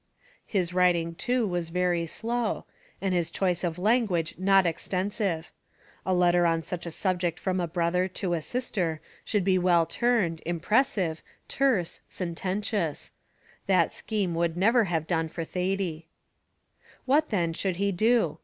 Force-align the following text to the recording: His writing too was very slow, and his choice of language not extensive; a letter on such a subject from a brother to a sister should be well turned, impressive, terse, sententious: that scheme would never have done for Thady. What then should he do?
His 0.47 0.73
writing 0.73 1.13
too 1.13 1.45
was 1.45 1.69
very 1.69 2.07
slow, 2.07 2.65
and 2.99 3.13
his 3.13 3.29
choice 3.29 3.63
of 3.63 3.77
language 3.77 4.33
not 4.39 4.65
extensive; 4.65 5.51
a 6.07 6.11
letter 6.15 6.47
on 6.47 6.63
such 6.63 6.87
a 6.87 6.89
subject 6.89 7.37
from 7.37 7.59
a 7.59 7.67
brother 7.67 8.07
to 8.07 8.33
a 8.33 8.41
sister 8.41 8.99
should 9.23 9.43
be 9.43 9.59
well 9.59 9.85
turned, 9.85 10.41
impressive, 10.43 11.21
terse, 11.47 12.01
sententious: 12.09 13.11
that 13.67 13.93
scheme 13.93 14.33
would 14.33 14.57
never 14.57 14.85
have 14.85 15.05
done 15.05 15.27
for 15.27 15.43
Thady. 15.43 16.07
What 17.05 17.29
then 17.29 17.53
should 17.53 17.75
he 17.75 17.91
do? 17.91 18.39